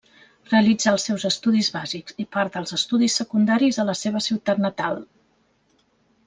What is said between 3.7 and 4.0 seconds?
a la